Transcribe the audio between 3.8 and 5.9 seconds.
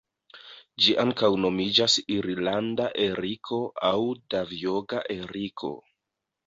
aŭ Davjoga eriko.